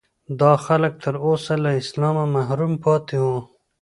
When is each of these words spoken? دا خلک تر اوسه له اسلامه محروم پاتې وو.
دا 0.39 0.51
خلک 0.65 0.93
تر 1.03 1.15
اوسه 1.25 1.53
له 1.63 1.71
اسلامه 1.81 2.25
محروم 2.35 2.73
پاتې 2.85 3.17
وو. 3.23 3.37